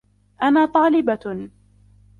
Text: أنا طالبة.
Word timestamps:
أنا 0.41 0.65
طالبة. 0.65 1.49